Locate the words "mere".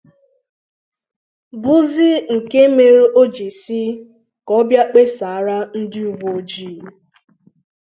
2.75-3.01